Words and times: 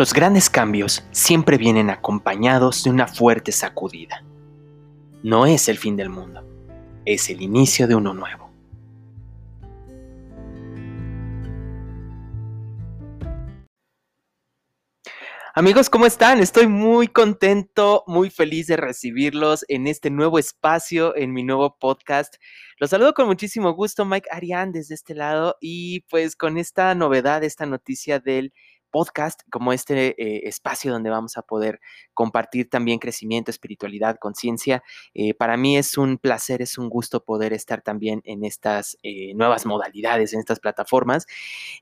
Los 0.00 0.14
grandes 0.14 0.48
cambios 0.48 1.04
siempre 1.10 1.58
vienen 1.58 1.90
acompañados 1.90 2.84
de 2.84 2.88
una 2.88 3.06
fuerte 3.06 3.52
sacudida. 3.52 4.24
No 5.22 5.44
es 5.44 5.68
el 5.68 5.76
fin 5.76 5.94
del 5.94 6.08
mundo, 6.08 6.42
es 7.04 7.28
el 7.28 7.42
inicio 7.42 7.86
de 7.86 7.96
uno 7.96 8.14
nuevo. 8.14 8.50
Amigos, 15.54 15.90
¿cómo 15.90 16.06
están? 16.06 16.40
Estoy 16.40 16.66
muy 16.66 17.06
contento, 17.06 18.02
muy 18.06 18.30
feliz 18.30 18.68
de 18.68 18.78
recibirlos 18.78 19.66
en 19.68 19.86
este 19.86 20.08
nuevo 20.08 20.38
espacio, 20.38 21.14
en 21.14 21.34
mi 21.34 21.42
nuevo 21.42 21.76
podcast. 21.78 22.36
Los 22.78 22.88
saludo 22.88 23.12
con 23.12 23.26
muchísimo 23.26 23.74
gusto, 23.74 24.06
Mike 24.06 24.30
Arián, 24.32 24.72
desde 24.72 24.94
este 24.94 25.14
lado, 25.14 25.56
y 25.60 26.00
pues 26.08 26.36
con 26.36 26.56
esta 26.56 26.94
novedad, 26.94 27.44
esta 27.44 27.66
noticia 27.66 28.18
del 28.18 28.54
podcast 28.90 29.40
como 29.50 29.72
este 29.72 30.20
eh, 30.22 30.48
espacio 30.48 30.92
donde 30.92 31.10
vamos 31.10 31.36
a 31.36 31.42
poder 31.42 31.80
compartir 32.14 32.68
también 32.68 32.98
crecimiento, 32.98 33.50
espiritualidad, 33.50 34.16
conciencia. 34.18 34.82
Eh, 35.14 35.34
para 35.34 35.56
mí 35.56 35.76
es 35.76 35.96
un 35.96 36.18
placer, 36.18 36.62
es 36.62 36.78
un 36.78 36.88
gusto 36.88 37.24
poder 37.24 37.52
estar 37.52 37.82
también 37.82 38.20
en 38.24 38.44
estas 38.44 38.98
eh, 39.02 39.32
nuevas 39.34 39.66
modalidades, 39.66 40.32
en 40.32 40.40
estas 40.40 40.60
plataformas. 40.60 41.26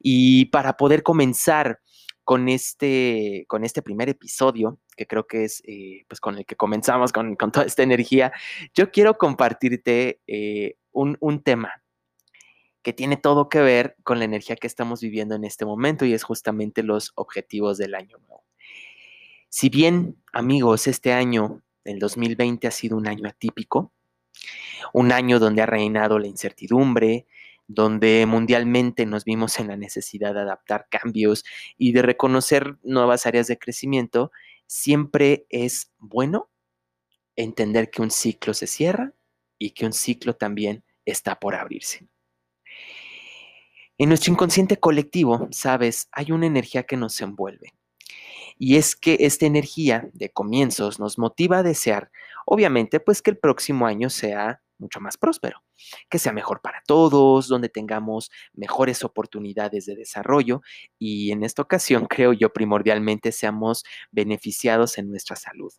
Y 0.00 0.46
para 0.46 0.76
poder 0.76 1.02
comenzar 1.02 1.80
con 2.24 2.48
este, 2.48 3.46
con 3.48 3.64
este 3.64 3.80
primer 3.80 4.08
episodio, 4.10 4.78
que 4.96 5.06
creo 5.06 5.26
que 5.26 5.44
es 5.44 5.62
pues 6.08 6.20
con 6.20 6.36
el 6.36 6.44
que 6.44 6.56
comenzamos 6.56 7.10
con, 7.10 7.36
toda 7.36 7.64
esta 7.64 7.82
energía, 7.82 8.32
yo 8.74 8.90
quiero 8.90 9.16
compartirte 9.16 10.20
un, 10.92 11.16
un 11.20 11.42
tema 11.42 11.82
que 12.88 12.94
tiene 12.94 13.18
todo 13.18 13.50
que 13.50 13.60
ver 13.60 13.96
con 14.02 14.18
la 14.18 14.24
energía 14.24 14.56
que 14.56 14.66
estamos 14.66 15.02
viviendo 15.02 15.34
en 15.34 15.44
este 15.44 15.66
momento 15.66 16.06
y 16.06 16.14
es 16.14 16.22
justamente 16.22 16.82
los 16.82 17.12
objetivos 17.16 17.76
del 17.76 17.94
año 17.94 18.16
nuevo. 18.16 18.46
Si 19.50 19.68
bien, 19.68 20.16
amigos, 20.32 20.86
este 20.86 21.12
año, 21.12 21.60
el 21.84 21.98
2020, 21.98 22.66
ha 22.66 22.70
sido 22.70 22.96
un 22.96 23.06
año 23.06 23.28
atípico, 23.28 23.92
un 24.94 25.12
año 25.12 25.38
donde 25.38 25.60
ha 25.60 25.66
reinado 25.66 26.18
la 26.18 26.28
incertidumbre, 26.28 27.26
donde 27.66 28.24
mundialmente 28.24 29.04
nos 29.04 29.26
vimos 29.26 29.60
en 29.60 29.66
la 29.66 29.76
necesidad 29.76 30.32
de 30.32 30.40
adaptar 30.40 30.86
cambios 30.90 31.44
y 31.76 31.92
de 31.92 32.00
reconocer 32.00 32.78
nuevas 32.82 33.26
áreas 33.26 33.48
de 33.48 33.58
crecimiento, 33.58 34.32
siempre 34.66 35.44
es 35.50 35.92
bueno 35.98 36.48
entender 37.36 37.90
que 37.90 38.00
un 38.00 38.10
ciclo 38.10 38.54
se 38.54 38.66
cierra 38.66 39.12
y 39.58 39.72
que 39.72 39.84
un 39.84 39.92
ciclo 39.92 40.36
también 40.36 40.84
está 41.04 41.38
por 41.38 41.54
abrirse. 41.54 42.08
En 44.00 44.10
nuestro 44.10 44.32
inconsciente 44.32 44.76
colectivo, 44.76 45.48
sabes, 45.50 46.08
hay 46.12 46.30
una 46.30 46.46
energía 46.46 46.84
que 46.84 46.96
nos 46.96 47.20
envuelve. 47.20 47.74
Y 48.56 48.76
es 48.76 48.94
que 48.94 49.16
esta 49.20 49.44
energía 49.46 50.08
de 50.12 50.30
comienzos 50.30 51.00
nos 51.00 51.18
motiva 51.18 51.58
a 51.58 51.62
desear, 51.64 52.12
obviamente, 52.46 53.00
pues 53.00 53.22
que 53.22 53.32
el 53.32 53.38
próximo 53.38 53.88
año 53.88 54.08
sea 54.08 54.62
mucho 54.78 55.00
más 55.00 55.16
próspero, 55.16 55.64
que 56.08 56.20
sea 56.20 56.32
mejor 56.32 56.60
para 56.60 56.80
todos, 56.86 57.48
donde 57.48 57.68
tengamos 57.68 58.30
mejores 58.52 59.02
oportunidades 59.02 59.86
de 59.86 59.96
desarrollo 59.96 60.62
y 61.00 61.32
en 61.32 61.42
esta 61.42 61.62
ocasión 61.62 62.06
creo 62.06 62.32
yo 62.32 62.52
primordialmente 62.52 63.32
seamos 63.32 63.82
beneficiados 64.12 64.98
en 64.98 65.10
nuestra 65.10 65.34
salud 65.34 65.72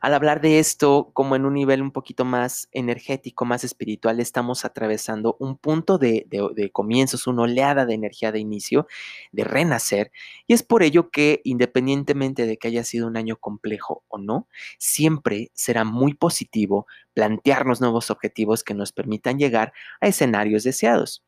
al 0.00 0.14
hablar 0.14 0.40
de 0.40 0.58
esto 0.58 1.10
como 1.12 1.36
en 1.36 1.44
un 1.44 1.54
nivel 1.54 1.82
un 1.82 1.92
poquito 1.92 2.24
más 2.24 2.68
energético, 2.72 3.44
más 3.44 3.64
espiritual, 3.64 4.18
estamos 4.18 4.64
atravesando 4.64 5.36
un 5.38 5.56
punto 5.58 5.98
de, 5.98 6.26
comienzos, 6.72 7.26
una 7.26 7.42
oleada 7.42 7.84
de 7.84 7.94
energía 7.94 8.32
de 8.32 8.40
inicio, 8.40 8.86
de 9.32 9.44
renacer, 9.44 10.10
y 10.46 10.54
es 10.54 10.62
por 10.62 10.82
ello 10.82 11.10
que 11.10 11.42
independientemente 11.44 12.46
de 12.46 12.56
que 12.56 12.68
haya 12.68 12.84
sido 12.84 13.06
un 13.06 13.16
año 13.16 13.36
complejo 13.36 14.02
o 14.08 14.18
no, 14.18 14.48
siempre 14.78 15.50
será 15.54 15.84
muy 15.84 16.14
positivo 16.14 16.86
plantearnos 17.12 17.80
nuevos 17.80 18.10
objetivos 18.10 18.64
que 18.64 18.74
nos 18.74 18.92
permitan 18.92 19.38
llegar 19.38 19.72
a 20.00 20.08
escenarios 20.08 20.64
deseados. 20.64 21.22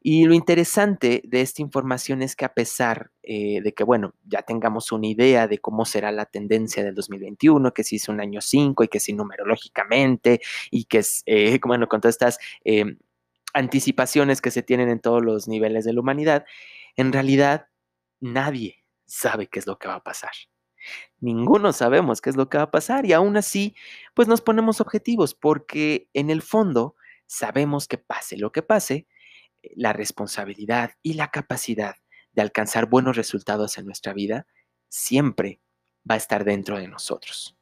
Y 0.00 0.24
lo 0.24 0.34
interesante 0.34 1.22
de 1.24 1.40
esta 1.40 1.62
información 1.62 2.22
es 2.22 2.36
que 2.36 2.44
a 2.44 2.54
pesar 2.54 3.10
eh, 3.22 3.60
de 3.62 3.74
que, 3.74 3.84
bueno, 3.84 4.14
ya 4.24 4.42
tengamos 4.42 4.92
una 4.92 5.06
idea 5.06 5.48
de 5.48 5.58
cómo 5.58 5.84
será 5.84 6.12
la 6.12 6.26
tendencia 6.26 6.84
del 6.84 6.94
2021, 6.94 7.74
que 7.74 7.84
si 7.84 7.96
es 7.96 8.08
un 8.08 8.20
año 8.20 8.40
5 8.40 8.84
y 8.84 8.88
que 8.88 9.00
si 9.00 9.12
numerológicamente 9.12 10.40
y 10.70 10.84
que 10.84 10.98
es, 10.98 11.22
eh, 11.26 11.58
bueno, 11.66 11.88
con 11.88 12.00
todas 12.00 12.14
estas 12.14 12.38
eh, 12.64 12.96
anticipaciones 13.52 14.40
que 14.40 14.50
se 14.50 14.62
tienen 14.62 14.88
en 14.90 15.00
todos 15.00 15.24
los 15.24 15.48
niveles 15.48 15.84
de 15.84 15.92
la 15.92 16.00
humanidad, 16.00 16.44
en 16.96 17.12
realidad 17.12 17.68
nadie 18.20 18.84
sabe 19.06 19.48
qué 19.48 19.58
es 19.58 19.66
lo 19.66 19.78
que 19.78 19.88
va 19.88 19.96
a 19.96 20.04
pasar. 20.04 20.32
Ninguno 21.20 21.72
sabemos 21.72 22.20
qué 22.20 22.30
es 22.30 22.36
lo 22.36 22.48
que 22.48 22.58
va 22.58 22.64
a 22.64 22.70
pasar 22.70 23.06
y 23.06 23.12
aún 23.12 23.36
así, 23.36 23.74
pues 24.14 24.28
nos 24.28 24.40
ponemos 24.40 24.80
objetivos 24.80 25.34
porque 25.34 26.08
en 26.12 26.30
el 26.30 26.42
fondo 26.42 26.94
sabemos 27.26 27.88
que 27.88 27.98
pase 27.98 28.36
lo 28.36 28.52
que 28.52 28.62
pase, 28.62 29.06
la 29.74 29.92
responsabilidad 29.92 30.92
y 31.02 31.14
la 31.14 31.30
capacidad 31.30 31.96
de 32.32 32.42
alcanzar 32.42 32.86
buenos 32.86 33.16
resultados 33.16 33.78
en 33.78 33.86
nuestra 33.86 34.12
vida 34.12 34.46
siempre 34.88 35.60
va 36.08 36.14
a 36.14 36.18
estar 36.18 36.44
dentro 36.44 36.78
de 36.78 36.88
nosotros. 36.88 37.56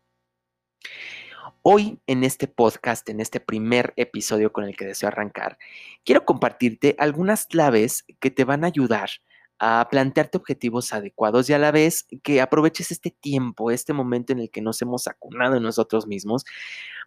Hoy 1.62 2.00
en 2.06 2.24
este 2.24 2.46
podcast, 2.46 3.08
en 3.08 3.20
este 3.20 3.40
primer 3.40 3.94
episodio 3.96 4.52
con 4.52 4.64
el 4.64 4.76
que 4.76 4.84
deseo 4.84 5.08
arrancar, 5.08 5.58
quiero 6.04 6.24
compartirte 6.24 6.94
algunas 6.98 7.46
claves 7.46 8.04
que 8.20 8.30
te 8.30 8.44
van 8.44 8.64
a 8.64 8.66
ayudar 8.66 9.10
a 9.58 9.86
plantearte 9.90 10.36
objetivos 10.36 10.92
adecuados 10.92 11.48
y 11.48 11.52
a 11.52 11.58
la 11.58 11.70
vez 11.70 12.06
que 12.22 12.40
aproveches 12.40 12.90
este 12.90 13.10
tiempo, 13.10 13.70
este 13.70 13.92
momento 13.92 14.32
en 14.32 14.40
el 14.40 14.50
que 14.50 14.60
nos 14.60 14.82
hemos 14.82 15.06
acunado 15.06 15.58
nosotros 15.60 16.06
mismos, 16.06 16.44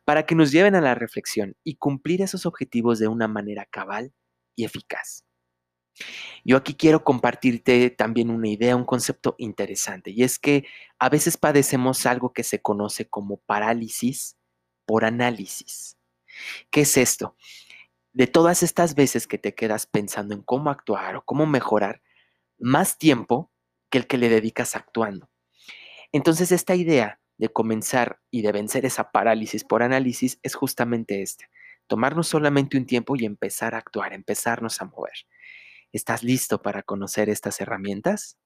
para 0.06 0.26
que 0.26 0.36
nos 0.36 0.52
lleven 0.52 0.74
a 0.76 0.82
la 0.82 0.96
reflexión 0.96 1.56
y 1.64 1.76
cumplir 1.76 2.22
esos 2.22 2.46
objetivos 2.46 2.98
de 3.00 3.10
una 3.10 3.28
manera 3.28 3.66
cabal 3.66 4.14
y 4.58 4.66
eficaz. 4.66 5.24
Yo 6.44 6.58
aquí 6.58 6.76
quiero 6.76 7.04
compartirte 7.04 7.90
también 7.90 8.30
una 8.30 8.50
idea, 8.50 8.76
un 8.76 8.86
concepto 8.86 9.36
interesante, 9.38 10.12
y 10.12 10.24
es 10.24 10.38
que 10.38 10.66
a 11.00 11.10
veces 11.10 11.38
padecemos 11.38 12.06
algo 12.06 12.34
que 12.34 12.44
se 12.44 12.62
conoce 12.62 13.08
como 13.10 13.38
parálisis 13.38 14.38
por 14.86 15.06
análisis. 15.06 15.98
¿Qué 16.70 16.82
es 16.82 16.98
esto? 16.98 17.36
De 18.14 18.28
todas 18.28 18.64
estas 18.64 18.96
veces 18.96 19.28
que 19.28 19.38
te 19.38 19.56
quedas 19.56 19.86
pensando 19.88 20.34
en 20.34 20.42
cómo 20.42 20.70
actuar 20.70 21.16
o 21.16 21.24
cómo 21.24 21.46
mejorar, 21.46 22.02
más 22.58 22.98
tiempo 22.98 23.52
que 23.90 24.00
el 24.00 24.08
que 24.08 24.18
le 24.18 24.30
dedicas 24.30 24.76
actuando. 24.76 25.30
Entonces 26.12 26.52
esta 26.52 26.76
idea 26.76 27.20
de 27.38 27.50
comenzar 27.50 28.20
y 28.32 28.42
de 28.42 28.52
vencer 28.52 28.86
esa 28.86 29.12
parálisis 29.12 29.64
por 29.64 29.84
análisis 29.84 30.40
es 30.42 30.56
justamente 30.56 31.22
esta 31.22 31.48
tomarnos 31.88 32.28
solamente 32.28 32.78
un 32.78 32.86
tiempo 32.86 33.16
y 33.16 33.26
empezar 33.26 33.74
a 33.74 33.80
actuar, 33.80 34.14
empezarnos 34.14 34.82
a 34.82 34.86
mover. 34.86 35.14
¿Estás 35.92 36.22
listo 36.22 36.62
para 36.62 36.84
conocer 36.84 37.30
estas 37.30 37.60
herramientas? 37.62 38.38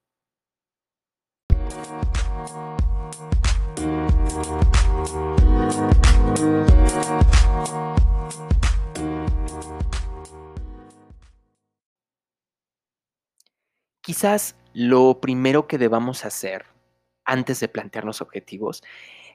Quizás 14.00 14.56
lo 14.72 15.20
primero 15.20 15.66
que 15.66 15.78
debamos 15.78 16.24
hacer 16.24 16.66
antes 17.24 17.60
de 17.60 17.68
plantearnos 17.68 18.20
objetivos 18.20 18.82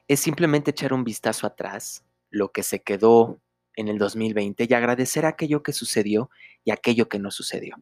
es 0.08 0.20
simplemente 0.20 0.70
echar 0.70 0.92
un 0.92 1.04
vistazo 1.04 1.46
atrás, 1.46 2.04
lo 2.30 2.52
que 2.52 2.62
se 2.62 2.82
quedó 2.82 3.40
en 3.78 3.86
el 3.86 3.96
2020 3.96 4.66
y 4.68 4.74
agradecer 4.74 5.24
aquello 5.24 5.62
que 5.62 5.72
sucedió 5.72 6.30
y 6.64 6.72
aquello 6.72 7.08
que 7.08 7.20
no 7.20 7.30
sucedió. 7.30 7.76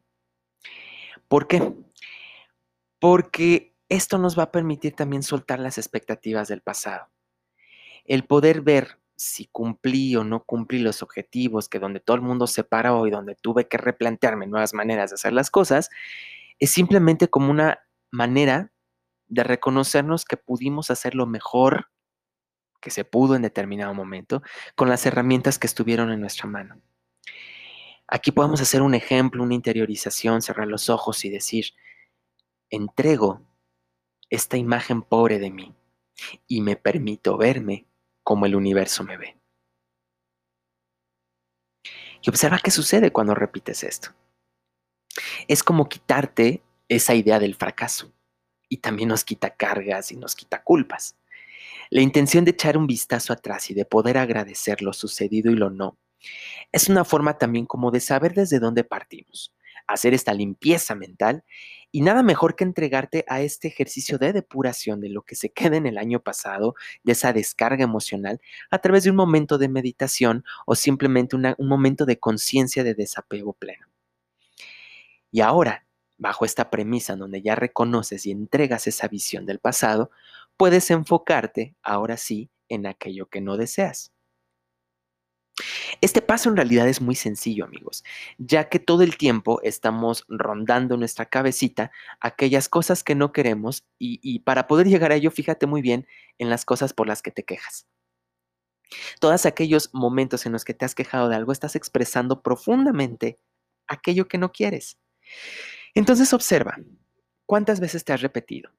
¿Por 1.26 1.48
qué? 1.48 1.72
Porque 2.98 3.74
esto 3.88 4.18
nos 4.18 4.38
va 4.38 4.44
a 4.44 4.52
permitir 4.52 4.94
también 4.94 5.22
soltar 5.22 5.58
las 5.58 5.78
expectativas 5.78 6.48
del 6.48 6.60
pasado. 6.60 7.08
El 8.04 8.24
poder 8.24 8.60
ver 8.60 8.98
si 9.16 9.46
cumplí 9.46 10.14
o 10.16 10.22
no 10.22 10.44
cumplí 10.44 10.80
los 10.80 11.02
objetivos, 11.02 11.70
que 11.70 11.78
donde 11.78 12.00
todo 12.00 12.16
el 12.16 12.22
mundo 12.22 12.46
se 12.46 12.62
paró 12.62 13.06
y 13.06 13.10
donde 13.10 13.34
tuve 13.34 13.66
que 13.66 13.78
replantearme 13.78 14.46
nuevas 14.46 14.74
maneras 14.74 15.10
de 15.10 15.14
hacer 15.14 15.32
las 15.32 15.50
cosas, 15.50 15.88
es 16.58 16.70
simplemente 16.70 17.28
como 17.28 17.50
una 17.50 17.80
manera 18.10 18.70
de 19.28 19.44
reconocernos 19.44 20.26
que 20.26 20.36
pudimos 20.36 20.90
hacer 20.90 21.14
lo 21.14 21.24
mejor 21.24 21.88
que 22.86 22.92
se 22.92 23.04
pudo 23.04 23.34
en 23.34 23.42
determinado 23.42 23.92
momento 23.94 24.44
con 24.76 24.88
las 24.88 25.04
herramientas 25.06 25.58
que 25.58 25.66
estuvieron 25.66 26.12
en 26.12 26.20
nuestra 26.20 26.46
mano. 26.46 26.80
Aquí 28.06 28.30
podemos 28.30 28.60
hacer 28.60 28.80
un 28.80 28.94
ejemplo, 28.94 29.42
una 29.42 29.54
interiorización, 29.54 30.40
cerrar 30.40 30.68
los 30.68 30.88
ojos 30.88 31.24
y 31.24 31.28
decir, 31.28 31.72
entrego 32.70 33.42
esta 34.30 34.56
imagen 34.56 35.02
pobre 35.02 35.40
de 35.40 35.50
mí 35.50 35.74
y 36.46 36.60
me 36.60 36.76
permito 36.76 37.36
verme 37.36 37.86
como 38.22 38.46
el 38.46 38.54
universo 38.54 39.02
me 39.02 39.16
ve. 39.16 39.36
Y 42.22 42.30
observa 42.30 42.60
qué 42.62 42.70
sucede 42.70 43.10
cuando 43.10 43.34
repites 43.34 43.82
esto. 43.82 44.10
Es 45.48 45.64
como 45.64 45.88
quitarte 45.88 46.62
esa 46.88 47.16
idea 47.16 47.40
del 47.40 47.56
fracaso 47.56 48.12
y 48.68 48.76
también 48.76 49.08
nos 49.08 49.24
quita 49.24 49.56
cargas 49.56 50.12
y 50.12 50.16
nos 50.16 50.36
quita 50.36 50.62
culpas. 50.62 51.16
La 51.90 52.00
intención 52.00 52.44
de 52.44 52.52
echar 52.52 52.76
un 52.76 52.86
vistazo 52.86 53.32
atrás 53.32 53.70
y 53.70 53.74
de 53.74 53.84
poder 53.84 54.18
agradecer 54.18 54.82
lo 54.82 54.92
sucedido 54.92 55.50
y 55.50 55.54
lo 55.54 55.70
no 55.70 55.98
es 56.72 56.88
una 56.88 57.04
forma 57.04 57.38
también 57.38 57.66
como 57.66 57.90
de 57.90 58.00
saber 58.00 58.34
desde 58.34 58.58
dónde 58.58 58.84
partimos, 58.84 59.54
hacer 59.86 60.14
esta 60.14 60.34
limpieza 60.34 60.94
mental 60.94 61.44
y 61.92 62.02
nada 62.02 62.22
mejor 62.22 62.56
que 62.56 62.64
entregarte 62.64 63.24
a 63.28 63.40
este 63.40 63.68
ejercicio 63.68 64.18
de 64.18 64.32
depuración 64.32 65.00
de 65.00 65.08
lo 65.08 65.22
que 65.22 65.36
se 65.36 65.50
queda 65.52 65.76
en 65.76 65.86
el 65.86 65.98
año 65.98 66.20
pasado, 66.20 66.74
de 67.04 67.12
esa 67.12 67.32
descarga 67.32 67.84
emocional, 67.84 68.40
a 68.70 68.78
través 68.78 69.04
de 69.04 69.10
un 69.10 69.16
momento 69.16 69.58
de 69.58 69.68
meditación 69.68 70.44
o 70.66 70.74
simplemente 70.74 71.36
un 71.36 71.68
momento 71.68 72.04
de 72.04 72.18
conciencia 72.18 72.84
de 72.84 72.94
desapego 72.94 73.52
pleno. 73.52 73.86
Y 75.30 75.40
ahora, 75.40 75.86
bajo 76.18 76.44
esta 76.44 76.70
premisa 76.70 77.12
en 77.12 77.18
donde 77.18 77.42
ya 77.42 77.54
reconoces 77.54 78.24
y 78.24 78.30
entregas 78.30 78.86
esa 78.86 79.06
visión 79.08 79.44
del 79.44 79.58
pasado, 79.58 80.10
puedes 80.56 80.90
enfocarte, 80.90 81.76
ahora 81.82 82.16
sí, 82.16 82.50
en 82.68 82.86
aquello 82.86 83.26
que 83.28 83.40
no 83.40 83.56
deseas. 83.56 84.12
Este 86.02 86.20
paso 86.20 86.50
en 86.50 86.56
realidad 86.56 86.86
es 86.86 87.00
muy 87.00 87.14
sencillo, 87.14 87.64
amigos, 87.64 88.04
ya 88.36 88.68
que 88.68 88.78
todo 88.78 89.02
el 89.02 89.16
tiempo 89.16 89.60
estamos 89.62 90.24
rondando 90.28 90.96
nuestra 90.98 91.26
cabecita 91.26 91.90
aquellas 92.20 92.68
cosas 92.68 93.02
que 93.02 93.14
no 93.14 93.32
queremos 93.32 93.86
y, 93.98 94.40
para 94.40 94.66
poder 94.66 94.88
llegar 94.88 95.12
a 95.12 95.14
ello, 95.14 95.30
fíjate 95.30 95.66
muy 95.66 95.80
bien 95.80 96.06
en 96.38 96.50
las 96.50 96.64
cosas 96.66 96.92
por 96.92 97.06
las 97.06 97.22
que 97.22 97.30
te 97.30 97.44
quejas. 97.44 97.86
Todos 99.18 99.46
aquellos 99.46 99.90
momentos 99.94 100.44
en 100.46 100.52
los 100.52 100.64
que 100.64 100.74
te 100.74 100.84
has 100.84 100.94
quejado 100.94 101.28
de 101.28 101.36
algo, 101.36 101.52
estás 101.52 101.74
expresando 101.74 102.42
profundamente 102.42 103.38
aquello 103.88 104.28
que 104.28 104.38
no 104.38 104.52
quieres. 104.52 104.98
Entonces 105.94 106.32
observa, 106.34 106.76
¿cuántas 107.46 107.80
veces 107.80 108.04
te 108.04 108.12
has 108.12 108.20
repetido? 108.20 108.70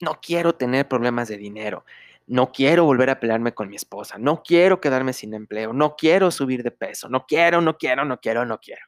No 0.00 0.20
quiero 0.20 0.54
tener 0.54 0.88
problemas 0.88 1.28
de 1.28 1.36
dinero. 1.36 1.84
No 2.26 2.50
quiero 2.52 2.84
volver 2.84 3.10
a 3.10 3.20
pelearme 3.20 3.54
con 3.54 3.68
mi 3.68 3.76
esposa. 3.76 4.18
No 4.18 4.42
quiero 4.42 4.80
quedarme 4.80 5.12
sin 5.12 5.32
empleo. 5.32 5.72
No 5.72 5.96
quiero 5.96 6.30
subir 6.30 6.62
de 6.62 6.70
peso. 6.70 7.08
No 7.08 7.24
quiero, 7.26 7.60
no 7.60 7.78
quiero, 7.78 8.04
no 8.04 8.20
quiero, 8.20 8.44
no 8.44 8.58
quiero. 8.58 8.82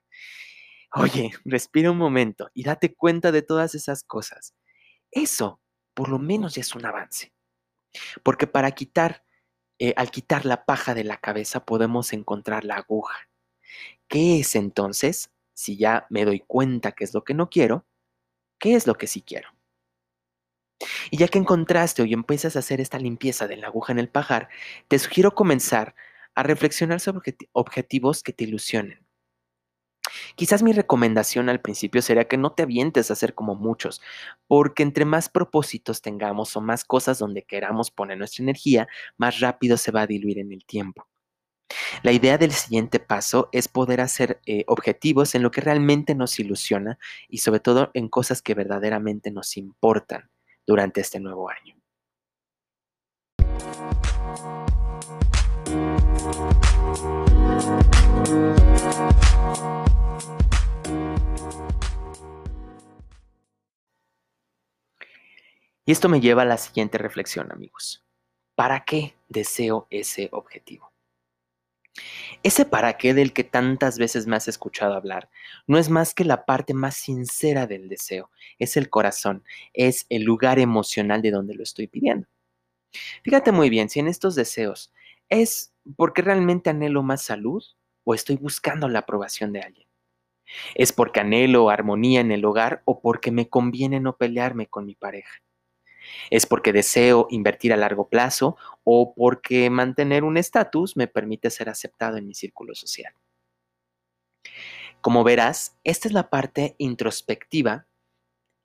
Oye, 0.95 1.31
respira 1.45 1.91
un 1.91 1.99
momento 1.99 2.51
y 2.55 2.65
date 2.65 2.95
cuenta 2.95 3.33
de 3.33 3.43
todas 3.43 3.75
esas 3.75 4.03
cosas. 4.03 4.55
Eso, 5.11 5.61
por 5.95 6.09
lo 6.09 6.19
menos, 6.19 6.55
ya 6.55 6.63
es 6.63 6.75
un 6.75 6.85
avance. 6.85 7.33
Porque 8.23 8.47
para 8.47 8.73
quitar, 8.73 9.25
eh, 9.79 9.95
al 9.97 10.11
quitar 10.11 10.45
la 10.45 10.65
paja 10.65 10.95
de 10.95 11.05
la 11.05 11.19
cabeza, 11.19 11.65
podemos 11.65 12.13
encontrar 12.13 12.65
la 12.65 12.77
aguja. 12.77 13.29
¿Qué 14.09 14.41
es 14.41 14.57
entonces, 14.57 15.31
si 15.55 15.77
ya 15.77 16.07
me 16.11 16.25
doy 16.25 16.41
cuenta 16.41 16.93
que 16.93 17.05
es 17.05 17.15
lo 17.15 17.25
que 17.25 17.35
no 17.35 17.51
quiero, 17.51 17.87
qué 18.59 18.75
es 18.75 18.87
lo 18.87 18.95
que 18.97 19.07
sí 19.07 19.23
quiero? 19.23 19.58
Y 21.11 21.17
ya 21.19 21.29
que 21.29 21.39
encontraste 21.39 22.03
o 22.03 22.05
empiezas 22.05 22.57
a 22.57 22.61
hacer 22.61 22.81
esta 22.81 22.99
limpieza 22.99 23.47
de 23.47 23.57
la 23.57 23.69
aguja 23.69 23.93
en 23.93 23.99
el 23.99 24.09
pajar, 24.09 24.49
te 24.89 24.99
sugiero 24.99 25.35
comenzar 25.35 25.95
a 26.35 26.43
reflexionar 26.43 27.01
sobre 27.01 27.37
objetivos 27.53 28.23
que 28.23 28.33
te 28.33 28.45
ilusionen. 28.45 29.05
Quizás 30.37 30.63
mi 30.63 30.73
recomendación 30.73 31.49
al 31.49 31.61
principio 31.61 32.03
sería 32.03 32.29
que 32.29 32.37
no 32.39 32.53
te 32.53 32.63
avientes 32.63 33.11
a 33.11 33.15
hacer 33.15 33.35
como 33.35 33.55
muchos, 33.55 34.01
porque 34.47 34.83
entre 34.83 35.05
más 35.05 35.29
propósitos 35.29 36.01
tengamos 36.01 36.57
o 36.57 36.61
más 36.61 36.85
cosas 36.85 37.19
donde 37.19 37.43
queramos 37.43 37.91
poner 37.91 38.19
nuestra 38.19 38.43
energía, 38.43 38.89
más 39.17 39.41
rápido 39.41 39.77
se 39.77 39.91
va 39.91 40.03
a 40.03 40.07
diluir 40.07 40.39
en 40.39 40.53
el 40.53 40.65
tiempo. 40.65 41.09
La 42.03 42.13
idea 42.13 42.39
del 42.39 42.53
siguiente 42.53 42.99
paso 43.01 43.49
es 43.53 43.69
poder 43.69 44.01
hacer 44.01 44.41
eh, 44.47 44.65
objetivos 44.69 45.35
en 45.35 45.43
lo 45.43 45.51
que 45.51 45.61
realmente 45.61 46.15
nos 46.15 46.39
ilusiona 46.39 46.99
y 47.29 47.39
sobre 47.39 47.61
todo 47.61 47.91
en 47.93 48.09
cosas 48.09 48.41
que 48.41 48.55
verdaderamente 48.55 49.31
nos 49.31 49.57
importan 49.57 50.31
durante 50.69 51.01
este 51.01 51.19
nuevo 51.19 51.49
año. 51.49 51.75
Y 65.87 65.93
esto 65.93 66.11
me 66.11 66.21
lleva 66.21 66.43
a 66.43 66.45
la 66.45 66.59
siguiente 66.59 66.99
reflexión, 66.99 67.51
amigos. 67.51 68.05
¿Para 68.55 68.85
qué 68.85 69.15
deseo 69.27 69.87
ese 69.89 70.29
objetivo? 70.33 70.93
Ese 72.43 72.65
para 72.65 72.97
qué 72.97 73.15
del 73.15 73.33
que 73.33 73.45
tantas 73.45 73.99
veces 73.99 74.27
me 74.27 74.37
has 74.37 74.49
escuchado 74.49 74.95
hablar 74.95 75.29
no 75.67 75.79
es 75.79 75.91
más 75.91 76.15
que 76.15 76.25
la 76.25 76.45
parte 76.45 76.75
más 76.75 76.97
sincera 76.97 77.67
del 77.67 77.89
deseo, 77.89 78.31
es 78.59 78.77
el 78.77 78.91
corazón, 78.91 79.45
es 79.73 80.07
el 80.09 80.23
lugar 80.23 80.59
emocional 80.59 81.23
de 81.23 81.31
donde 81.31 81.55
lo 81.55 81.63
estoy 81.63 81.87
pidiendo. 81.87 82.29
Fíjate 83.23 83.53
muy 83.53 83.71
bien, 83.71 83.89
si 83.89 84.01
en 84.01 84.09
estos 84.09 84.35
deseos 84.35 84.93
es 85.29 85.73
porque 85.97 86.23
realmente 86.23 86.71
anhelo 86.71 87.03
más 87.03 87.23
salud 87.23 87.63
o 88.05 88.15
estoy 88.15 88.37
buscando 88.37 88.89
la 88.89 89.01
aprobación 89.01 89.53
de 89.53 89.61
alguien. 89.61 89.89
Es 90.75 90.93
porque 90.93 91.21
anhelo 91.21 91.69
armonía 91.69 92.21
en 92.21 92.33
el 92.33 92.45
hogar 92.45 92.83
o 92.87 93.01
porque 93.01 93.31
me 93.31 93.49
conviene 93.49 94.01
no 94.01 94.17
pelearme 94.17 94.67
con 94.67 94.87
mi 94.87 94.95
pareja. 94.95 95.43
¿Es 96.31 96.47
porque 96.47 96.73
deseo 96.73 97.27
invertir 97.31 97.73
a 97.73 97.77
largo 97.77 98.09
plazo 98.09 98.57
o 98.85 99.15
porque 99.15 99.71
mantener 99.71 100.25
un 100.25 100.37
estatus 100.37 100.97
me 100.97 101.07
permite 101.07 101.51
ser 101.51 101.69
aceptado 101.69 102.17
en 102.17 102.27
mi 102.27 102.35
círculo 102.35 102.75
social? 102.75 103.13
Como 105.01 105.25
verás, 105.25 105.77
esta 105.85 106.09
es 106.09 106.15
la 106.15 106.29
parte 106.29 106.75
introspectiva 106.79 107.87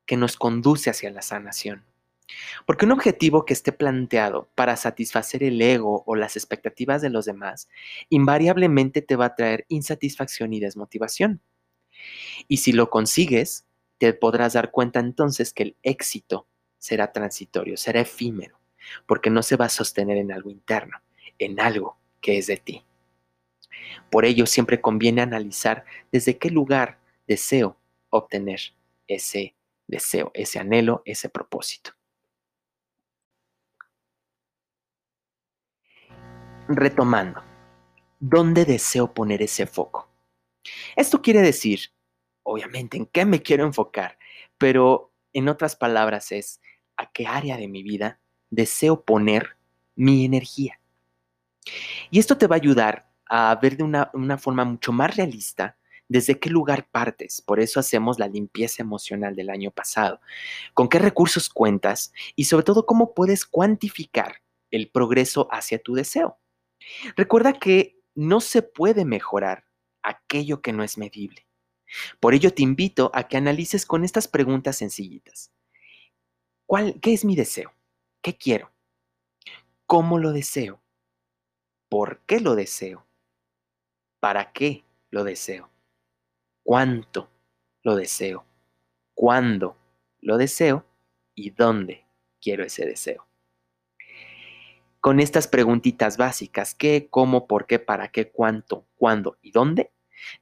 que 0.06 0.18
nos 0.18 0.36
conduce 0.36 0.90
hacia 0.90 1.12
la 1.12 1.22
sanación. 1.22 1.86
Porque 2.66 2.86
un 2.86 2.92
objetivo 2.92 3.46
que 3.46 3.54
esté 3.54 3.72
planteado 3.72 4.50
para 4.56 4.76
satisfacer 4.76 5.44
el 5.44 5.62
ego 5.62 6.04
o 6.06 6.16
las 6.16 6.36
expectativas 6.36 7.02
de 7.02 7.10
los 7.10 7.26
demás, 7.26 7.70
invariablemente 8.10 9.02
te 9.02 9.16
va 9.16 9.26
a 9.26 9.36
traer 9.36 9.66
insatisfacción 9.70 10.54
y 10.54 10.60
desmotivación. 10.60 11.42
Y 12.48 12.58
si 12.58 12.72
lo 12.72 12.90
consigues, 12.90 13.66
te 13.98 14.14
podrás 14.14 14.54
dar 14.54 14.72
cuenta 14.72 15.00
entonces 15.00 15.54
que 15.54 15.64
el 15.64 15.78
éxito 15.84 16.48
será 16.84 17.14
transitorio, 17.14 17.78
será 17.78 18.02
efímero, 18.02 18.60
porque 19.06 19.30
no 19.30 19.42
se 19.42 19.56
va 19.56 19.68
a 19.68 19.70
sostener 19.70 20.18
en 20.18 20.34
algo 20.34 20.50
interno, 20.50 21.02
en 21.40 21.62
algo 21.62 21.98
que 22.20 22.38
es 22.38 22.48
de 22.48 22.58
ti. 22.58 22.84
Por 24.12 24.26
ello, 24.26 24.46
siempre 24.46 24.82
conviene 24.82 25.22
analizar 25.22 25.86
desde 26.12 26.38
qué 26.38 26.50
lugar 26.50 27.00
deseo 27.26 27.78
obtener 28.10 28.60
ese 29.08 29.56
deseo, 29.88 30.32
ese 30.34 30.60
anhelo, 30.60 31.04
ese 31.06 31.30
propósito. 31.30 31.92
Retomando, 36.68 37.42
¿dónde 38.20 38.66
deseo 38.66 39.14
poner 39.14 39.42
ese 39.42 39.68
foco? 39.68 40.10
Esto 40.98 41.22
quiere 41.22 41.42
decir, 41.42 41.94
obviamente, 42.44 42.98
en 42.98 43.06
qué 43.06 43.24
me 43.26 43.42
quiero 43.42 43.64
enfocar, 43.64 44.18
pero 44.58 45.14
en 45.32 45.48
otras 45.50 45.76
palabras 45.76 46.32
es 46.32 46.62
a 46.98 47.12
qué 47.12 47.28
área 47.28 47.58
de 47.58 47.68
mi 47.68 47.84
vida 47.84 48.20
deseo 48.50 49.04
poner 49.04 49.58
mi 49.96 50.26
energía. 50.26 50.80
Y 52.12 52.20
esto 52.20 52.38
te 52.38 52.48
va 52.48 52.56
a 52.56 52.60
ayudar 52.60 53.10
a 53.26 53.58
ver 53.62 53.78
de 53.78 53.84
una, 53.84 54.10
una, 54.14 54.38
forma 54.38 54.66
mucho 54.66 54.92
más 54.92 55.16
realista 55.16 55.78
desde 56.08 56.40
qué 56.40 56.50
lugar 56.50 56.88
partes. 56.92 57.42
Por 57.42 57.60
eso 57.60 57.80
hacemos 57.80 58.20
la 58.20 58.28
limpieza 58.28 58.84
emocional 58.84 59.36
del 59.36 59.50
año 59.50 59.72
pasado. 59.72 60.20
Con 60.74 60.90
qué 60.90 61.00
recursos 61.00 61.50
cuentas 61.50 62.14
y 62.36 62.46
sobre 62.46 62.64
todo 62.64 62.86
cómo 62.86 63.14
puedes 63.14 63.46
cuantificar 63.46 64.42
el 64.72 64.90
progreso 64.90 65.48
hacia 65.52 65.82
tu 65.82 65.94
deseo. 65.94 66.38
Recuerda 67.16 67.54
que 67.54 68.00
no 68.16 68.42
se 68.42 68.62
puede 68.62 69.06
mejorar 69.06 69.66
aquello 70.02 70.62
que 70.62 70.74
no 70.74 70.84
es 70.84 70.98
medible. 70.98 71.48
Por 72.20 72.34
ello 72.34 72.54
te 72.54 72.64
invito 72.64 73.12
a 73.14 73.28
que 73.28 73.38
analices 73.38 73.86
con 73.86 74.04
estas 74.04 74.28
preguntas 74.28 74.78
sencillitas. 74.78 75.52
¿Qué 77.02 77.14
es 77.14 77.26
mi 77.26 77.36
deseo? 77.36 77.74
¿Qué 78.22 78.38
quiero? 78.38 78.72
¿Cómo 79.86 80.18
lo 80.18 80.32
deseo? 80.32 80.84
por 81.94 82.22
qué 82.26 82.40
lo 82.40 82.56
deseo, 82.56 83.06
para 84.20 84.52
qué 84.52 84.84
lo 85.12 85.24
deseo, 85.24 85.70
cuánto 86.64 87.30
lo 87.84 87.96
deseo, 87.96 88.48
cuándo 89.14 89.78
lo 90.20 90.38
deseo 90.40 90.88
y 91.36 91.52
dónde 91.52 92.08
quiero 92.42 92.64
ese 92.64 92.88
deseo. 92.88 93.28
Con 95.02 95.20
estas 95.20 95.48
preguntitas 95.48 96.18
básicas, 96.18 96.74
qué, 96.74 97.10
cómo, 97.12 97.46
por 97.46 97.68
qué, 97.68 97.78
para 97.78 98.08
qué, 98.08 98.32
cuánto, 98.32 98.88
cuándo 98.96 99.38
y 99.44 99.52
dónde, 99.52 99.92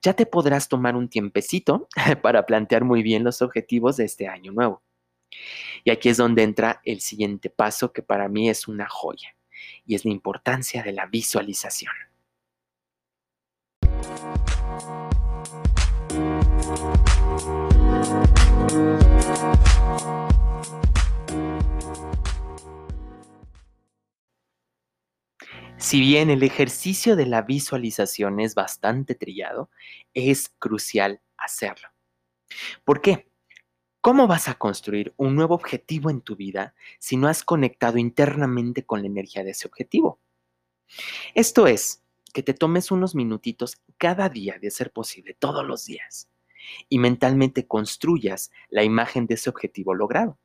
ya 0.01 0.13
te 0.13 0.25
podrás 0.25 0.69
tomar 0.69 0.95
un 0.95 1.09
tiempecito 1.09 1.89
para 2.21 2.45
plantear 2.45 2.85
muy 2.85 3.03
bien 3.03 3.25
los 3.25 3.41
objetivos 3.41 3.97
de 3.97 4.05
este 4.05 4.29
año 4.29 4.53
nuevo. 4.53 4.81
Y 5.83 5.91
aquí 5.91 6.09
es 6.09 6.17
donde 6.17 6.43
entra 6.43 6.81
el 6.85 7.01
siguiente 7.01 7.49
paso 7.49 7.91
que 7.93 8.03
para 8.03 8.27
mí 8.27 8.49
es 8.49 8.67
una 8.67 8.87
joya, 8.87 9.35
y 9.85 9.95
es 9.95 10.05
la 10.05 10.11
importancia 10.11 10.83
de 10.83 10.91
la 10.91 11.05
visualización. 11.05 11.93
Si 25.77 25.99
bien 25.99 26.29
el 26.29 26.43
ejercicio 26.43 27.15
de 27.15 27.25
la 27.25 27.41
visualización 27.41 28.39
es 28.39 28.53
bastante 28.53 29.15
trillado, 29.15 29.71
es 30.13 30.49
crucial 30.59 31.21
hacerlo. 31.37 31.89
¿Por 32.85 33.01
qué? 33.01 33.30
¿Cómo 34.01 34.25
vas 34.25 34.49
a 34.49 34.55
construir 34.55 35.13
un 35.15 35.35
nuevo 35.35 35.53
objetivo 35.53 36.09
en 36.09 36.21
tu 36.21 36.35
vida 36.35 36.73
si 36.97 37.17
no 37.17 37.27
has 37.27 37.43
conectado 37.43 37.99
internamente 37.99 38.83
con 38.83 39.01
la 39.01 39.07
energía 39.07 39.43
de 39.43 39.51
ese 39.51 39.67
objetivo? 39.67 40.19
Esto 41.35 41.67
es, 41.67 42.01
que 42.33 42.41
te 42.41 42.55
tomes 42.55 42.89
unos 42.89 43.13
minutitos 43.13 43.77
cada 43.97 44.27
día 44.27 44.57
de 44.59 44.71
ser 44.71 44.91
posible, 44.91 45.35
todos 45.37 45.63
los 45.63 45.85
días, 45.85 46.29
y 46.89 46.97
mentalmente 46.97 47.67
construyas 47.67 48.51
la 48.69 48.83
imagen 48.83 49.27
de 49.27 49.35
ese 49.35 49.51
objetivo 49.51 49.93
logrado. 49.93 50.39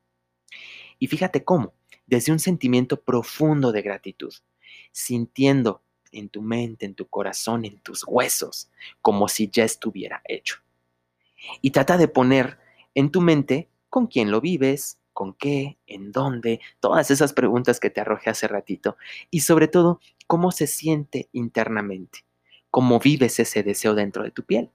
Y 0.99 1.07
fíjate 1.07 1.43
cómo, 1.43 1.73
desde 2.05 2.31
un 2.31 2.39
sentimiento 2.39 3.01
profundo 3.01 3.71
de 3.71 3.81
gratitud, 3.81 4.33
sintiendo 4.91 5.81
en 6.11 6.29
tu 6.29 6.43
mente, 6.43 6.85
en 6.85 6.93
tu 6.93 7.07
corazón, 7.07 7.65
en 7.65 7.79
tus 7.79 8.03
huesos, 8.05 8.69
como 9.01 9.27
si 9.27 9.49
ya 9.49 9.63
estuviera 9.63 10.21
hecho. 10.25 10.57
Y 11.61 11.71
trata 11.71 11.97
de 11.97 12.07
poner 12.07 12.66
en 12.97 13.11
tu 13.11 13.21
mente 13.21 13.69
con 13.89 14.07
quién 14.07 14.31
lo 14.31 14.41
vives, 14.41 14.99
con 15.13 15.35
qué, 15.35 15.77
en 15.85 16.11
dónde, 16.11 16.59
todas 16.79 17.11
esas 17.11 17.31
preguntas 17.31 17.79
que 17.79 17.91
te 17.91 18.01
arrojé 18.01 18.31
hace 18.31 18.47
ratito. 18.47 18.97
Y 19.29 19.41
sobre 19.41 19.67
todo, 19.67 20.01
cómo 20.25 20.51
se 20.51 20.65
siente 20.65 21.29
internamente, 21.31 22.25
cómo 22.71 22.99
vives 22.99 23.39
ese 23.39 23.61
deseo 23.61 23.93
dentro 23.93 24.23
de 24.23 24.31
tu 24.31 24.43
piel. 24.43 24.71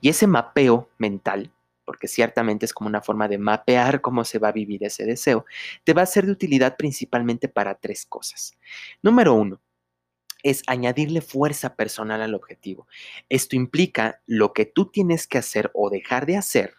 Y 0.00 0.08
ese 0.08 0.26
mapeo 0.26 0.88
mental 0.96 1.52
porque 1.84 2.08
ciertamente 2.08 2.64
es 2.64 2.72
como 2.72 2.88
una 2.88 3.00
forma 3.00 3.28
de 3.28 3.38
mapear 3.38 4.00
cómo 4.00 4.24
se 4.24 4.40
va 4.40 4.48
a 4.48 4.52
vivir 4.52 4.82
ese 4.82 5.04
deseo, 5.04 5.44
te 5.84 5.92
va 5.92 6.02
a 6.02 6.06
ser 6.06 6.26
de 6.26 6.32
utilidad 6.32 6.76
principalmente 6.76 7.46
para 7.46 7.76
tres 7.76 8.04
cosas. 8.06 8.58
Número 9.02 9.34
uno, 9.34 9.60
es 10.42 10.62
añadirle 10.66 11.20
fuerza 11.20 11.76
personal 11.76 12.22
al 12.22 12.34
objetivo. 12.34 12.88
Esto 13.28 13.54
implica 13.54 14.20
lo 14.26 14.52
que 14.52 14.66
tú 14.66 14.86
tienes 14.86 15.28
que 15.28 15.38
hacer 15.38 15.70
o 15.74 15.90
dejar 15.90 16.26
de 16.26 16.36
hacer 16.36 16.74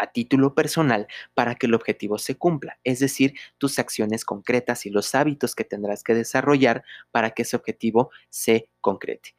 a 0.00 0.06
título 0.06 0.54
personal 0.54 1.06
para 1.34 1.54
que 1.54 1.66
el 1.66 1.74
objetivo 1.74 2.18
se 2.18 2.36
cumpla, 2.36 2.78
es 2.84 3.00
decir, 3.00 3.34
tus 3.58 3.78
acciones 3.78 4.24
concretas 4.24 4.86
y 4.86 4.90
los 4.90 5.14
hábitos 5.14 5.54
que 5.54 5.64
tendrás 5.64 6.02
que 6.02 6.14
desarrollar 6.14 6.82
para 7.10 7.30
que 7.30 7.42
ese 7.42 7.54
objetivo 7.54 8.10
se 8.30 8.70
concrete. 8.80 9.34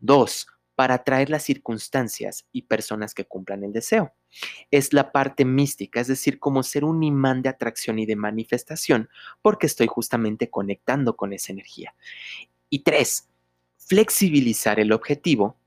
Dos, 0.00 0.48
para 0.74 0.94
atraer 0.94 1.30
las 1.30 1.44
circunstancias 1.44 2.46
y 2.52 2.62
personas 2.62 3.14
que 3.14 3.26
cumplan 3.26 3.62
el 3.64 3.72
deseo. 3.72 4.14
Es 4.70 4.92
la 4.92 5.12
parte 5.12 5.44
mística, 5.44 6.00
es 6.00 6.08
decir, 6.08 6.40
como 6.40 6.62
ser 6.62 6.84
un 6.84 7.02
imán 7.02 7.42
de 7.42 7.50
atracción 7.50 7.98
y 7.98 8.06
de 8.06 8.16
manifestación, 8.16 9.08
porque 9.42 9.66
estoy 9.66 9.86
justamente 9.86 10.50
conectando 10.50 11.16
con 11.16 11.32
esa 11.32 11.52
energía. 11.52 11.94
Y 12.68 12.80
tres, 12.80 13.28
flexibilizar 13.76 14.80
el 14.80 14.92
objetivo 14.92 15.59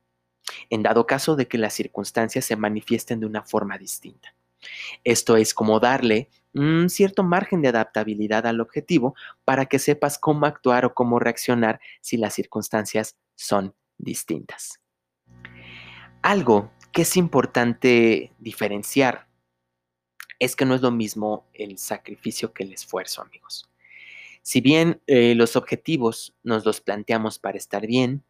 en 0.69 0.83
dado 0.83 1.05
caso 1.05 1.35
de 1.35 1.47
que 1.47 1.57
las 1.57 1.73
circunstancias 1.73 2.45
se 2.45 2.55
manifiesten 2.55 3.19
de 3.19 3.25
una 3.25 3.43
forma 3.43 3.77
distinta. 3.77 4.35
Esto 5.03 5.37
es 5.37 5.53
como 5.53 5.79
darle 5.79 6.29
un 6.53 6.89
cierto 6.89 7.23
margen 7.23 7.61
de 7.61 7.69
adaptabilidad 7.69 8.45
al 8.45 8.61
objetivo 8.61 9.15
para 9.43 9.65
que 9.65 9.79
sepas 9.79 10.17
cómo 10.17 10.45
actuar 10.45 10.85
o 10.85 10.93
cómo 10.93 11.19
reaccionar 11.19 11.79
si 12.01 12.17
las 12.17 12.33
circunstancias 12.33 13.17
son 13.35 13.73
distintas. 13.97 14.79
Algo 16.21 16.71
que 16.91 17.01
es 17.01 17.17
importante 17.17 18.31
diferenciar 18.39 19.27
es 20.39 20.55
que 20.55 20.65
no 20.65 20.75
es 20.75 20.81
lo 20.81 20.91
mismo 20.91 21.47
el 21.53 21.77
sacrificio 21.77 22.53
que 22.53 22.63
el 22.63 22.73
esfuerzo, 22.73 23.21
amigos. 23.21 23.69
Si 24.41 24.61
bien 24.61 25.01
eh, 25.07 25.35
los 25.35 25.55
objetivos 25.55 26.35
nos 26.43 26.65
los 26.65 26.81
planteamos 26.81 27.39
para 27.39 27.57
estar 27.57 27.87
bien, 27.87 28.23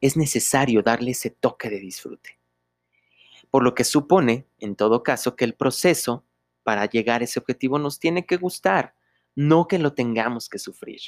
es 0.00 0.16
necesario 0.16 0.82
darle 0.82 1.12
ese 1.12 1.30
toque 1.30 1.70
de 1.70 1.80
disfrute. 1.80 2.38
Por 3.50 3.62
lo 3.62 3.74
que 3.74 3.84
supone, 3.84 4.46
en 4.58 4.76
todo 4.76 5.02
caso, 5.02 5.36
que 5.36 5.44
el 5.44 5.54
proceso 5.54 6.24
para 6.62 6.86
llegar 6.86 7.22
a 7.22 7.24
ese 7.24 7.38
objetivo 7.38 7.78
nos 7.78 7.98
tiene 7.98 8.26
que 8.26 8.36
gustar, 8.36 8.94
no 9.34 9.68
que 9.68 9.78
lo 9.78 9.94
tengamos 9.94 10.48
que 10.48 10.58
sufrir. 10.58 11.00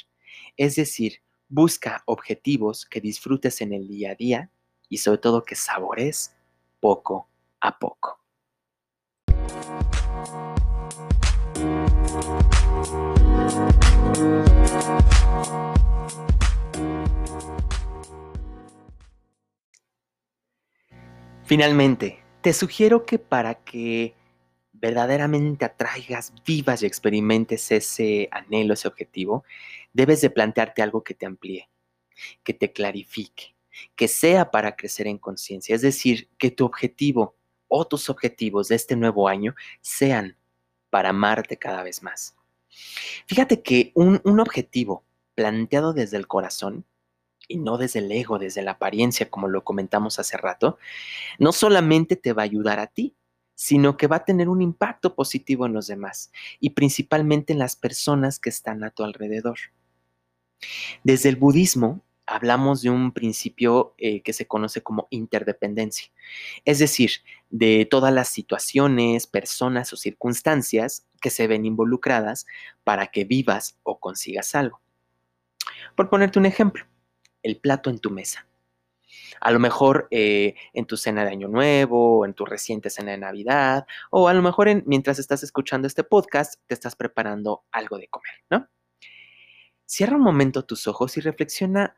Es 0.57 0.75
decir, 0.75 1.21
busca 1.49 2.01
objetivos 2.05 2.85
que 2.85 3.01
disfrutes 3.01 3.61
en 3.61 3.73
el 3.73 3.87
día 3.87 4.11
a 4.11 4.15
día 4.15 4.49
y 4.89 4.97
sobre 4.97 5.19
todo 5.19 5.43
que 5.43 5.55
sabores 5.55 6.33
poco 6.79 7.27
a 7.59 7.77
poco. 7.77 8.19
Finalmente, 21.51 22.23
te 22.39 22.53
sugiero 22.53 23.05
que 23.05 23.19
para 23.19 23.55
que 23.55 24.15
verdaderamente 24.71 25.65
atraigas, 25.65 26.31
vivas 26.45 26.81
y 26.81 26.85
experimentes 26.85 27.69
ese 27.73 28.29
anhelo, 28.31 28.73
ese 28.73 28.87
objetivo, 28.87 29.43
debes 29.91 30.21
de 30.21 30.29
plantearte 30.29 30.81
algo 30.81 31.03
que 31.03 31.13
te 31.13 31.25
amplíe, 31.25 31.69
que 32.45 32.53
te 32.53 32.71
clarifique, 32.71 33.53
que 33.97 34.07
sea 34.07 34.49
para 34.49 34.77
crecer 34.77 35.07
en 35.07 35.17
conciencia, 35.17 35.75
es 35.75 35.81
decir, 35.81 36.29
que 36.37 36.51
tu 36.51 36.63
objetivo 36.63 37.35
o 37.67 37.85
tus 37.85 38.09
objetivos 38.09 38.69
de 38.69 38.75
este 38.75 38.95
nuevo 38.95 39.27
año 39.27 39.53
sean 39.81 40.37
para 40.89 41.09
amarte 41.09 41.57
cada 41.57 41.83
vez 41.83 42.01
más. 42.01 42.33
Fíjate 43.27 43.61
que 43.61 43.91
un, 43.93 44.21
un 44.23 44.39
objetivo 44.39 45.03
planteado 45.35 45.91
desde 45.91 46.15
el 46.15 46.27
corazón 46.27 46.85
y 47.51 47.57
no 47.57 47.77
desde 47.77 47.99
el 47.99 48.11
ego, 48.11 48.39
desde 48.39 48.61
la 48.61 48.71
apariencia, 48.71 49.29
como 49.29 49.47
lo 49.47 49.63
comentamos 49.63 50.19
hace 50.19 50.37
rato, 50.37 50.77
no 51.37 51.51
solamente 51.51 52.15
te 52.15 52.33
va 52.33 52.43
a 52.43 52.45
ayudar 52.45 52.79
a 52.79 52.87
ti, 52.87 53.15
sino 53.55 53.97
que 53.97 54.07
va 54.07 54.17
a 54.17 54.25
tener 54.25 54.49
un 54.49 54.61
impacto 54.61 55.13
positivo 55.13 55.65
en 55.65 55.73
los 55.73 55.87
demás 55.87 56.31
y 56.59 56.71
principalmente 56.71 57.53
en 57.53 57.59
las 57.59 57.75
personas 57.75 58.39
que 58.39 58.49
están 58.49 58.83
a 58.83 58.89
tu 58.89 59.03
alrededor. 59.03 59.57
Desde 61.03 61.29
el 61.29 61.35
budismo, 61.35 62.01
hablamos 62.25 62.81
de 62.81 62.89
un 62.89 63.11
principio 63.11 63.93
eh, 63.97 64.21
que 64.21 64.33
se 64.33 64.47
conoce 64.47 64.81
como 64.81 65.07
interdependencia, 65.09 66.11
es 66.65 66.79
decir, 66.79 67.11
de 67.49 67.85
todas 67.89 68.13
las 68.13 68.29
situaciones, 68.29 69.27
personas 69.27 69.91
o 69.93 69.97
circunstancias 69.97 71.05
que 71.19 71.29
se 71.29 71.47
ven 71.47 71.65
involucradas 71.65 72.47
para 72.83 73.07
que 73.07 73.25
vivas 73.25 73.77
o 73.83 73.99
consigas 73.99 74.55
algo. 74.55 74.81
Por 75.95 76.09
ponerte 76.09 76.39
un 76.39 76.45
ejemplo, 76.45 76.85
el 77.43 77.57
plato 77.57 77.89
en 77.89 77.99
tu 77.99 78.09
mesa. 78.09 78.47
A 79.39 79.51
lo 79.51 79.59
mejor 79.59 80.07
eh, 80.11 80.55
en 80.73 80.85
tu 80.85 80.97
cena 80.97 81.23
de 81.23 81.31
Año 81.31 81.47
Nuevo, 81.47 82.25
en 82.25 82.33
tu 82.33 82.45
reciente 82.45 82.89
cena 82.89 83.11
de 83.11 83.17
Navidad, 83.17 83.85
o 84.09 84.27
a 84.27 84.33
lo 84.33 84.41
mejor 84.41 84.83
mientras 84.85 85.19
estás 85.19 85.43
escuchando 85.43 85.87
este 85.87 86.03
podcast, 86.03 86.55
te 86.67 86.73
estás 86.73 86.95
preparando 86.95 87.63
algo 87.71 87.97
de 87.97 88.07
comer, 88.07 88.35
¿no? 88.49 88.67
Cierra 89.85 90.15
un 90.15 90.23
momento 90.23 90.63
tus 90.63 90.87
ojos 90.87 91.17
y 91.17 91.21
reflexiona 91.21 91.97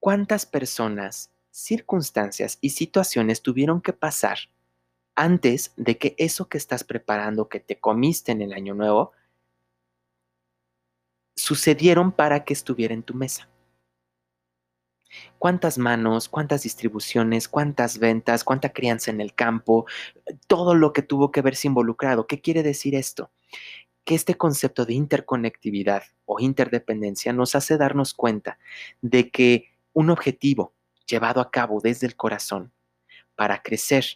cuántas 0.00 0.46
personas, 0.46 1.30
circunstancias 1.50 2.58
y 2.60 2.70
situaciones 2.70 3.42
tuvieron 3.42 3.80
que 3.82 3.92
pasar 3.92 4.38
antes 5.14 5.72
de 5.76 5.98
que 5.98 6.14
eso 6.16 6.48
que 6.48 6.58
estás 6.58 6.84
preparando, 6.84 7.48
que 7.48 7.58
te 7.58 7.80
comiste 7.80 8.30
en 8.30 8.40
el 8.40 8.52
año 8.52 8.74
nuevo, 8.74 9.12
sucedieron 11.34 12.12
para 12.12 12.44
que 12.44 12.52
estuviera 12.52 12.94
en 12.94 13.02
tu 13.02 13.14
mesa. 13.14 13.48
¿Cuántas 15.38 15.78
manos, 15.78 16.28
cuántas 16.28 16.62
distribuciones, 16.62 17.48
cuántas 17.48 17.98
ventas, 17.98 18.44
cuánta 18.44 18.72
crianza 18.72 19.10
en 19.10 19.20
el 19.20 19.34
campo, 19.34 19.86
todo 20.46 20.74
lo 20.74 20.92
que 20.92 21.02
tuvo 21.02 21.30
que 21.30 21.42
verse 21.42 21.68
involucrado? 21.68 22.26
¿Qué 22.26 22.40
quiere 22.40 22.62
decir 22.62 22.94
esto? 22.94 23.30
que 24.08 24.14
este 24.14 24.38
concepto 24.38 24.86
de 24.86 24.94
interconectividad 24.94 26.02
o 26.24 26.40
interdependencia 26.40 27.30
nos 27.34 27.54
hace 27.54 27.76
darnos 27.76 28.14
cuenta 28.14 28.58
de 29.02 29.30
que 29.30 29.70
un 29.92 30.08
objetivo 30.08 30.72
llevado 31.06 31.42
a 31.42 31.50
cabo 31.50 31.82
desde 31.82 32.06
el 32.06 32.16
corazón 32.16 32.72
para 33.36 33.62
crecer 33.62 34.06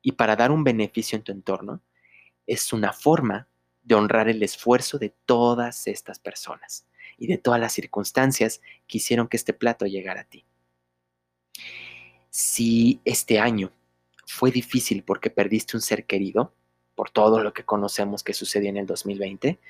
y 0.00 0.12
para 0.12 0.36
dar 0.36 0.52
un 0.52 0.62
beneficio 0.62 1.16
en 1.16 1.24
tu 1.24 1.32
entorno 1.32 1.82
es 2.46 2.72
una 2.72 2.92
forma 2.92 3.48
de 3.82 3.96
honrar 3.96 4.28
el 4.28 4.44
esfuerzo 4.44 4.96
de 5.00 5.12
todas 5.26 5.88
estas 5.88 6.20
personas 6.20 6.86
y 7.22 7.28
de 7.28 7.38
todas 7.38 7.60
las 7.60 7.72
circunstancias 7.72 8.60
que 8.88 8.98
hicieron 8.98 9.28
que 9.28 9.36
este 9.36 9.52
plato 9.52 9.86
llegara 9.86 10.22
a 10.22 10.24
ti. 10.24 10.44
Si 12.30 13.00
este 13.04 13.38
año 13.38 13.70
fue 14.26 14.50
difícil 14.50 15.04
porque 15.04 15.30
perdiste 15.30 15.76
un 15.76 15.82
ser 15.82 16.04
querido, 16.04 16.52
por 16.96 17.10
todo 17.10 17.40
lo 17.40 17.52
que 17.52 17.64
conocemos 17.64 18.24
que 18.24 18.34
sucedió 18.34 18.70
en 18.70 18.76
el 18.76 18.86
2020, 18.86 19.60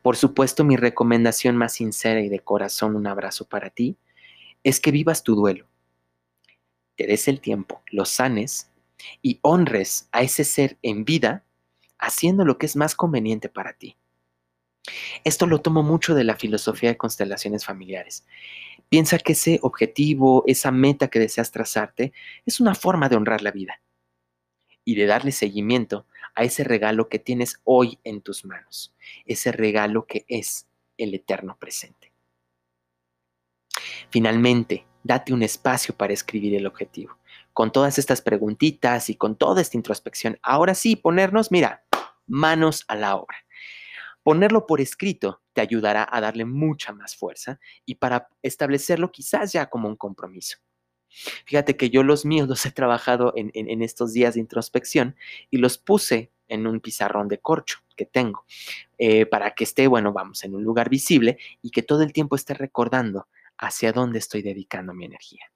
por 0.00 0.16
supuesto 0.16 0.64
mi 0.64 0.76
recomendación 0.76 1.58
más 1.58 1.74
sincera 1.74 2.22
y 2.22 2.30
de 2.30 2.40
corazón, 2.40 2.96
un 2.96 3.06
abrazo 3.06 3.44
para 3.44 3.68
ti, 3.68 3.98
es 4.62 4.80
que 4.80 4.90
vivas 4.90 5.22
tu 5.22 5.34
duelo, 5.34 5.66
te 6.96 7.06
des 7.06 7.28
el 7.28 7.42
tiempo, 7.42 7.82
lo 7.90 8.06
sanes 8.06 8.70
y 9.20 9.40
honres 9.42 10.08
a 10.10 10.22
ese 10.22 10.44
ser 10.44 10.78
en 10.80 11.04
vida 11.04 11.44
haciendo 11.98 12.46
lo 12.46 12.56
que 12.56 12.64
es 12.64 12.76
más 12.76 12.94
conveniente 12.94 13.50
para 13.50 13.74
ti. 13.74 13.98
Esto 15.24 15.46
lo 15.46 15.60
tomo 15.60 15.82
mucho 15.82 16.14
de 16.14 16.24
la 16.24 16.36
filosofía 16.36 16.90
de 16.90 16.96
constelaciones 16.96 17.64
familiares. 17.64 18.26
Piensa 18.88 19.18
que 19.18 19.32
ese 19.32 19.58
objetivo, 19.62 20.44
esa 20.46 20.70
meta 20.70 21.08
que 21.08 21.18
deseas 21.18 21.50
trazarte, 21.50 22.12
es 22.44 22.60
una 22.60 22.74
forma 22.74 23.08
de 23.08 23.16
honrar 23.16 23.42
la 23.42 23.50
vida 23.50 23.80
y 24.84 24.94
de 24.94 25.06
darle 25.06 25.32
seguimiento 25.32 26.06
a 26.34 26.44
ese 26.44 26.64
regalo 26.64 27.08
que 27.08 27.18
tienes 27.18 27.60
hoy 27.64 27.98
en 28.04 28.20
tus 28.20 28.44
manos, 28.44 28.94
ese 29.24 29.52
regalo 29.52 30.06
que 30.06 30.24
es 30.28 30.66
el 30.98 31.14
eterno 31.14 31.56
presente. 31.58 32.12
Finalmente, 34.10 34.86
date 35.02 35.32
un 35.32 35.42
espacio 35.42 35.96
para 35.96 36.12
escribir 36.12 36.54
el 36.54 36.66
objetivo. 36.66 37.18
Con 37.52 37.72
todas 37.72 37.98
estas 37.98 38.20
preguntitas 38.20 39.10
y 39.10 39.16
con 39.16 39.36
toda 39.36 39.62
esta 39.62 39.76
introspección, 39.76 40.38
ahora 40.42 40.74
sí, 40.74 40.96
ponernos, 40.96 41.50
mira, 41.50 41.84
manos 42.26 42.84
a 42.88 42.96
la 42.96 43.16
obra. 43.16 43.43
Ponerlo 44.24 44.66
por 44.66 44.80
escrito 44.80 45.42
te 45.52 45.60
ayudará 45.60 46.08
a 46.10 46.20
darle 46.20 46.46
mucha 46.46 46.92
más 46.92 47.14
fuerza 47.14 47.60
y 47.84 47.96
para 47.96 48.28
establecerlo 48.42 49.12
quizás 49.12 49.52
ya 49.52 49.70
como 49.70 49.86
un 49.86 49.96
compromiso. 49.96 50.58
Fíjate 51.46 51.76
que 51.76 51.90
yo 51.90 52.02
los 52.02 52.24
míos 52.24 52.48
los 52.48 52.66
he 52.66 52.72
trabajado 52.72 53.32
en, 53.36 53.82
estos 53.82 54.12
días 54.12 54.34
de 54.34 54.40
introspección 54.40 55.14
y 55.50 55.58
los 55.58 55.78
puse 55.78 56.32
en 56.48 56.66
un 56.66 56.80
pizarrón 56.80 57.28
de 57.28 57.38
corcho 57.38 57.78
que 57.96 58.06
tengo 58.06 58.44
eh, 58.98 59.24
para 59.26 59.54
que 59.54 59.64
esté, 59.64 59.86
bueno, 59.86 60.12
vamos, 60.12 60.42
en 60.42 60.54
un 60.54 60.64
lugar 60.64 60.90
visible 60.90 61.38
y 61.62 61.70
que 61.70 61.82
todo 61.82 62.02
el 62.02 62.12
tiempo 62.12 62.34
esté 62.34 62.54
recordando 62.54 63.28
hacia 63.58 63.92
dónde 63.92 64.18
estoy 64.18 64.42
dedicando 64.42 64.94
mi 64.94 65.04
energía. 65.04 65.52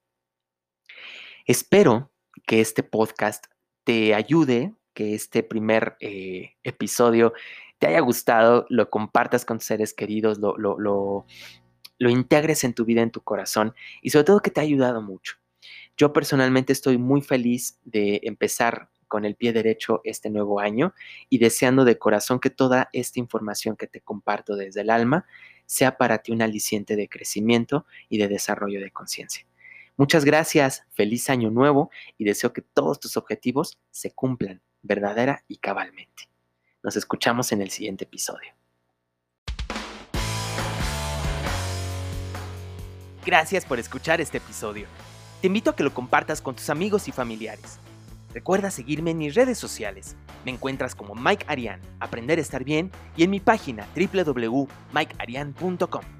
Espero 1.46 2.10
que 2.46 2.60
este 2.60 2.82
podcast 2.82 3.46
te 3.84 4.14
ayude, 4.14 4.74
que 4.94 5.14
este 5.14 5.42
primer 5.42 5.96
eh, 6.00 6.56
episodio 6.62 7.32
te 7.78 7.86
haya 7.86 8.00
gustado, 8.00 8.66
lo 8.68 8.90
compartas 8.90 9.44
con 9.44 9.60
seres 9.60 9.94
queridos, 9.94 10.38
lo, 10.38 10.56
lo, 10.56 10.76
lo 11.98 12.10
integres 12.10 12.64
en 12.64 12.74
tu 12.74 12.84
vida, 12.84 13.02
en 13.02 13.10
tu 13.10 13.20
corazón 13.22 13.74
y 14.02 14.10
sobre 14.10 14.24
todo 14.24 14.40
que 14.40 14.50
te 14.50 14.60
ha 14.60 14.64
ayudado 14.64 15.02
mucho. 15.02 15.36
Yo 15.96 16.12
personalmente 16.12 16.72
estoy 16.72 16.96
muy 16.96 17.22
feliz 17.22 17.78
de 17.84 18.20
empezar 18.22 18.88
con 19.08 19.24
el 19.24 19.34
pie 19.34 19.52
derecho 19.52 20.00
este 20.04 20.30
nuevo 20.30 20.60
año 20.60 20.94
y 21.28 21.38
deseando 21.38 21.84
de 21.84 21.98
corazón 21.98 22.38
que 22.38 22.50
toda 22.50 22.88
esta 22.92 23.18
información 23.18 23.76
que 23.76 23.86
te 23.86 24.00
comparto 24.00 24.54
desde 24.54 24.82
el 24.82 24.90
alma 24.90 25.26
sea 25.66 25.96
para 25.96 26.18
ti 26.18 26.30
un 26.32 26.42
aliciente 26.42 26.94
de 26.94 27.08
crecimiento 27.08 27.86
y 28.08 28.18
de 28.18 28.28
desarrollo 28.28 28.80
de 28.80 28.90
conciencia. 28.90 29.46
Muchas 29.96 30.24
gracias, 30.24 30.84
feliz 30.92 31.28
año 31.28 31.50
nuevo 31.50 31.90
y 32.16 32.24
deseo 32.24 32.52
que 32.52 32.62
todos 32.62 33.00
tus 33.00 33.16
objetivos 33.16 33.78
se 33.90 34.12
cumplan 34.12 34.62
verdadera 34.82 35.44
y 35.48 35.56
cabalmente. 35.56 36.28
Nos 36.88 36.96
escuchamos 36.96 37.52
en 37.52 37.60
el 37.60 37.68
siguiente 37.68 38.04
episodio. 38.04 38.48
Gracias 43.26 43.66
por 43.66 43.78
escuchar 43.78 44.22
este 44.22 44.38
episodio. 44.38 44.86
Te 45.42 45.48
invito 45.48 45.68
a 45.68 45.76
que 45.76 45.82
lo 45.82 45.92
compartas 45.92 46.40
con 46.40 46.54
tus 46.54 46.70
amigos 46.70 47.06
y 47.06 47.12
familiares. 47.12 47.78
Recuerda 48.32 48.70
seguirme 48.70 49.10
en 49.10 49.18
mis 49.18 49.34
redes 49.34 49.58
sociales. 49.58 50.16
Me 50.46 50.50
encuentras 50.50 50.94
como 50.94 51.14
Mike 51.14 51.44
Arian, 51.46 51.82
Aprender 52.00 52.38
a 52.38 52.40
estar 52.40 52.64
bien, 52.64 52.90
y 53.18 53.24
en 53.24 53.30
mi 53.32 53.40
página 53.40 53.86
www.mikearian.com. 53.94 56.17